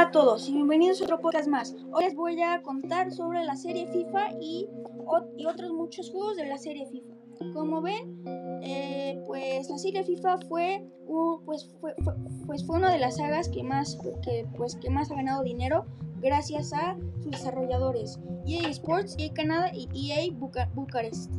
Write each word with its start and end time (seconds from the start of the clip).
Hola 0.00 0.08
a 0.08 0.12
todos 0.12 0.48
y 0.48 0.54
bienvenidos 0.54 1.02
a 1.02 1.04
otro 1.04 1.20
podcast 1.20 1.46
más. 1.46 1.76
Hoy 1.92 2.04
les 2.04 2.14
voy 2.14 2.40
a 2.40 2.62
contar 2.62 3.12
sobre 3.12 3.44
la 3.44 3.54
serie 3.54 3.86
FIFA 3.86 4.30
y, 4.40 4.66
y 5.36 5.44
otros 5.44 5.72
muchos 5.72 6.10
juegos 6.10 6.38
de 6.38 6.46
la 6.46 6.56
serie 6.56 6.86
FIFA. 6.86 7.52
Como 7.52 7.82
ven, 7.82 8.22
eh, 8.62 9.22
pues 9.26 9.68
la 9.68 9.76
serie 9.76 10.02
FIFA 10.02 10.38
fue, 10.48 10.88
pues, 11.44 11.68
fue, 11.82 11.94
pues 12.46 12.64
fue 12.64 12.78
una 12.78 12.90
de 12.90 12.98
las 12.98 13.18
sagas 13.18 13.50
que 13.50 13.62
más, 13.62 13.98
que, 14.24 14.46
pues, 14.56 14.74
que 14.76 14.88
más 14.88 15.10
ha 15.10 15.16
ganado 15.16 15.42
dinero 15.42 15.84
gracias 16.22 16.72
a 16.72 16.96
sus 17.22 17.32
desarrolladores 17.32 18.18
EA 18.46 18.70
Sports, 18.70 19.16
EA 19.18 19.34
Canadá 19.34 19.70
y 19.74 20.12
EA 20.12 20.32
Bucarest. 20.32 21.30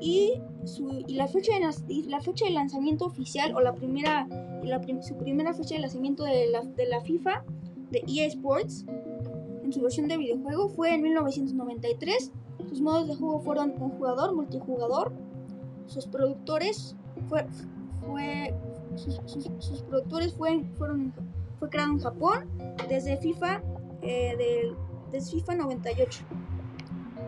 Y, 0.00 0.40
su, 0.64 1.04
y 1.06 1.14
la, 1.14 1.28
fecha 1.28 1.52
de, 1.52 2.04
la 2.06 2.20
fecha 2.20 2.46
de 2.46 2.52
lanzamiento 2.52 3.04
oficial 3.04 3.54
o 3.54 3.60
la 3.60 3.74
primera, 3.74 4.26
la, 4.62 4.80
su 5.02 5.16
primera 5.16 5.52
fecha 5.52 5.74
de 5.74 5.82
lanzamiento 5.82 6.24
de 6.24 6.46
la, 6.48 6.62
de 6.62 6.86
la 6.86 7.02
FIFA 7.02 7.44
de 7.96 8.12
EA 8.12 8.26
Sports 8.26 8.84
en 9.64 9.72
su 9.72 9.80
versión 9.80 10.08
de 10.08 10.16
videojuego 10.16 10.68
fue 10.68 10.94
en 10.94 11.02
1993. 11.02 12.32
Sus 12.68 12.80
modos 12.80 13.08
de 13.08 13.16
juego 13.16 13.40
fueron 13.40 13.74
un 13.78 13.90
jugador, 13.90 14.34
multijugador. 14.34 15.12
Sus 15.86 16.06
productores 16.06 16.96
fue, 17.28 17.46
sus, 18.96 19.82
productores 19.82 20.34
fue, 20.34 20.64
fueron 20.76 21.12
fue 21.58 21.70
creado 21.70 21.92
en 21.92 21.98
Japón 22.00 22.48
desde 22.88 23.16
FIFA 23.16 23.62
eh, 24.02 24.74
desde 25.12 25.30
FIFA 25.32 25.54
98. 25.56 26.24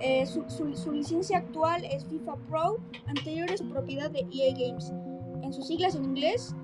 Eh, 0.00 0.26
su, 0.26 0.44
su, 0.48 0.76
su, 0.76 0.92
licencia 0.92 1.38
actual 1.38 1.84
es 1.84 2.04
FIFA 2.04 2.36
Pro, 2.48 2.78
anterior 3.06 3.50
es 3.50 3.62
propiedad 3.62 4.10
de 4.10 4.20
EA 4.32 4.52
Games. 4.52 4.92
En 5.42 5.52
sus 5.52 5.66
siglas 5.66 5.96
en 5.96 6.04
inglés, 6.04 6.54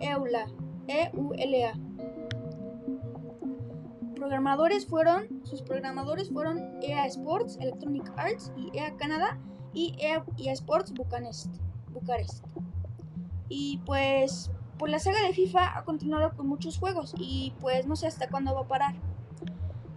EULA, 0.00 0.46
E-U-L-A. 0.86 1.83
Programadores 4.24 4.86
fueron, 4.86 5.28
sus 5.44 5.60
programadores 5.60 6.30
fueron 6.30 6.58
EA 6.80 7.04
Sports, 7.04 7.58
Electronic 7.60 8.10
Arts 8.16 8.50
y 8.56 8.74
EA 8.74 8.96
Canadá 8.96 9.38
y 9.74 9.94
EA, 9.98 10.24
EA 10.38 10.52
Sports 10.54 10.94
Bucarest, 10.94 11.54
Bucarest. 11.92 12.42
Y 13.50 13.82
pues, 13.84 14.50
pues 14.78 14.90
la 14.90 14.98
saga 14.98 15.20
de 15.26 15.34
FIFA 15.34 15.76
ha 15.76 15.84
continuado 15.84 16.34
con 16.34 16.46
muchos 16.46 16.78
juegos 16.78 17.14
y 17.18 17.52
pues 17.60 17.86
no 17.86 17.96
sé 17.96 18.06
hasta 18.06 18.30
cuándo 18.30 18.54
va 18.54 18.62
a 18.62 18.66
parar. 18.66 18.94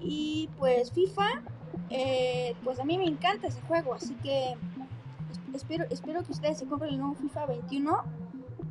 Y 0.01 0.49
pues 0.57 0.91
FIFA 0.91 1.43
eh, 1.89 2.53
pues 2.65 2.81
a 2.81 2.83
mí 2.83 2.97
me 2.97 3.05
encanta 3.05 3.47
ese 3.47 3.61
juego, 3.61 3.93
así 3.93 4.13
que 4.15 4.57
espero, 5.53 5.85
espero 5.89 6.21
que 6.25 6.33
ustedes 6.33 6.57
se 6.57 6.65
compren 6.65 6.95
el 6.95 6.99
nuevo 6.99 7.15
FIFA 7.15 7.45
21. 7.45 8.03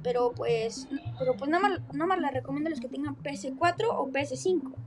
Pero 0.03 0.33
pues, 0.33 0.87
pero 1.19 1.35
pues 1.35 1.51
nada 1.51 1.67
más, 1.67 1.81
nada 1.95 2.07
más 2.07 2.21
les 2.21 2.33
recomiendo 2.35 2.69
los 2.69 2.79
que 2.79 2.91
tengan 2.91 3.17
PS4 3.17 3.87
o 3.89 4.09
PS5 4.09 4.86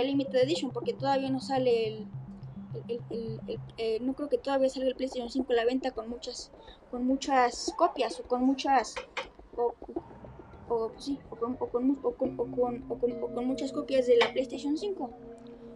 de 0.00 0.06
Limited 0.06 0.42
Edition, 0.42 0.70
porque 0.70 0.92
todavía 0.92 1.30
no 1.30 1.40
sale 1.40 1.86
el, 1.88 2.06
eh, 3.76 3.98
no 4.00 4.14
creo 4.14 4.28
que 4.28 4.38
todavía 4.38 4.68
salga 4.68 4.88
el 4.88 4.96
PlayStation 4.96 5.30
5 5.30 5.52
a 5.52 5.56
la 5.56 5.64
venta 5.64 5.92
con 5.92 6.08
muchas, 6.08 6.50
con 6.90 7.06
muchas 7.06 7.72
copias 7.76 8.18
o 8.20 8.24
con 8.24 8.44
muchas, 8.44 8.94
o, 9.56 10.90
sí, 10.98 11.18
o 11.30 11.36
con, 11.36 11.56
o 11.60 11.68
con, 11.68 11.98
o 12.02 12.12
con, 12.12 12.84
o 12.90 13.34
con 13.34 13.46
muchas 13.46 13.72
copias 13.72 14.06
de 14.06 14.16
la 14.16 14.32
PlayStation 14.32 14.76
5 14.76 15.10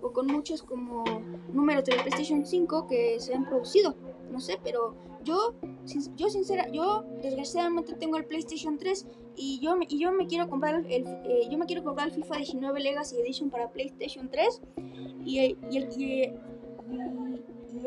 o 0.02 0.12
con 0.12 0.26
muchos 0.26 0.62
como 0.62 1.04
números 1.52 1.84
de 1.84 1.96
la 1.96 2.02
PlayStation 2.02 2.44
5 2.44 2.86
que 2.86 3.20
se 3.20 3.34
han 3.34 3.46
producido. 3.46 3.94
No 4.30 4.40
sé, 4.40 4.58
pero 4.62 4.94
yo, 5.24 5.54
yo 6.16 6.28
sincera, 6.28 6.68
yo 6.70 7.04
desgraciadamente 7.22 7.94
tengo 7.94 8.16
el 8.16 8.24
PlayStation 8.24 8.78
3 8.78 9.06
y 9.36 9.60
yo, 9.60 9.76
y 9.88 9.98
yo 9.98 10.12
me 10.12 10.26
quiero 10.26 10.48
comprar 10.48 10.84
el, 10.88 11.06
eh, 11.06 11.48
yo 11.50 11.58
me 11.58 11.66
quiero 11.66 11.84
comprar 11.84 12.08
el 12.08 12.14
FIFA 12.14 12.36
19 12.36 12.80
Legacy 12.80 13.20
Edition 13.20 13.50
para 13.50 13.70
PlayStation 13.70 14.28
3 14.28 14.60
y, 15.24 15.38
el, 15.38 15.58
y, 15.70 15.78
y, 15.78 16.22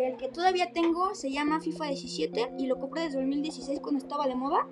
el 0.02 0.18
que 0.18 0.30
todavía 0.30 0.72
tengo 0.72 1.14
se 1.16 1.32
llama 1.32 1.60
FIFA 1.60 1.88
17 1.88 2.54
y 2.58 2.68
lo 2.68 2.80
compré 2.80 3.04
desde 3.04 3.20
2016 3.20 3.80
cuando 3.82 4.00
estaba 4.00 4.28
de 4.28 4.36
moda. 4.36 4.68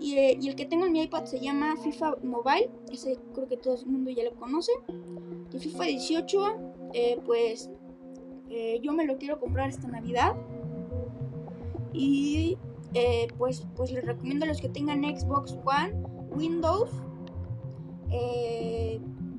Y, 0.00 0.14
eh, 0.14 0.38
y, 0.40 0.48
el 0.48 0.54
que 0.54 0.64
tengo 0.64 0.86
en 0.86 0.92
mi 0.92 1.02
iPad 1.02 1.24
se 1.24 1.40
llama 1.40 1.76
FIFA 1.76 2.16
Mobile, 2.22 2.70
ese 2.92 3.18
creo 3.34 3.48
que 3.48 3.56
todo 3.56 3.74
el 3.74 3.86
mundo 3.86 4.10
ya 4.10 4.24
lo 4.24 4.34
conoce. 4.36 4.72
El 5.52 5.60
FIFA 5.60 5.84
18, 5.84 6.46
eh, 6.94 7.20
pues 7.26 7.70
eh, 8.48 8.78
yo 8.82 8.92
me 8.92 9.04
lo 9.06 9.18
quiero 9.18 9.40
comprar 9.40 9.68
esta 9.68 9.88
Navidad. 9.88 10.36
Y 11.92 12.56
pues, 13.36 13.66
pues 13.76 13.90
les 13.90 14.04
recomiendo 14.04 14.44
a 14.44 14.48
los 14.48 14.60
que 14.60 14.68
tengan 14.68 15.02
Xbox 15.02 15.58
One, 15.64 15.94
Windows, 16.30 16.90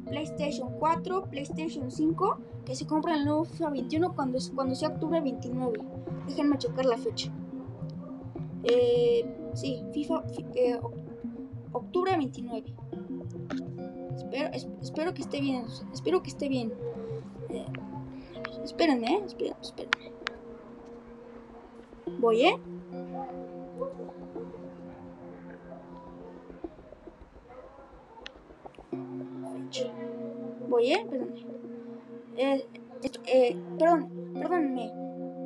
PlayStation 0.06 0.70
4, 0.78 1.24
PlayStation 1.30 1.90
5, 1.90 2.38
que 2.66 2.76
se 2.76 2.86
compren 2.86 3.16
el 3.20 3.26
nuevo 3.26 3.46
FIFA 3.46 3.70
21 3.70 4.14
cuando, 4.14 4.40
cuando 4.56 4.76
sea 4.76 4.90
octubre 4.90 5.22
29. 5.22 5.80
Déjenme 6.28 6.58
checar 6.58 6.86
la 6.86 6.97
fecha. 6.97 7.31
Sí, 9.53 9.84
FIFA 9.94 10.24
octubre 11.72 12.18
29. 12.18 12.74
Espero, 14.16 14.50
espero 14.81 15.14
que 15.14 15.22
esté 15.22 15.40
bien. 15.40 15.66
Espero 15.94 16.22
que 16.22 16.30
esté 16.30 16.50
bien. 16.50 16.74
Eh, 17.50 17.66
espérenme, 18.64 19.08
¿eh? 19.08 19.22
espérenme, 19.62 20.12
Voy, 22.20 22.46
¿eh? 22.46 22.58
Voy, 30.68 30.91
¿eh? 30.91 31.00
Espérenme. 31.02 31.59
Eh, 32.38 32.68
eh, 33.26 33.58
perdón, 33.78 34.34
perdónenme. 34.34 34.91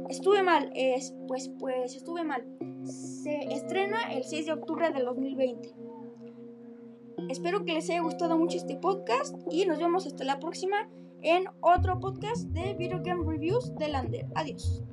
Estuve 0.10 0.42
mal. 0.42 0.72
Es, 0.76 1.14
pues, 1.28 1.50
pues 1.60 1.96
estuve 1.96 2.24
mal. 2.24 2.44
Se 2.86 3.54
estrena 3.54 4.14
el 4.14 4.24
6 4.24 4.46
de 4.46 4.52
octubre 4.54 4.92
del 4.92 5.06
2020. 5.06 5.74
Espero 7.30 7.64
que 7.64 7.74
les 7.74 7.90
haya 7.90 8.02
gustado 8.02 8.38
mucho 8.38 8.58
este 8.58 8.76
podcast 8.76 9.36
y 9.50 9.66
nos 9.66 9.80
vemos 9.80 10.06
hasta 10.06 10.24
la 10.24 10.40
próxima 10.40 10.90
en 11.22 11.46
otro 11.62 12.00
podcast 12.00 12.44
de 12.50 12.74
Video 12.74 13.02
Game 13.02 13.24
Reviews 13.26 13.74
de 13.76 13.88
Lander. 13.88 14.28
Adiós. 14.36 14.84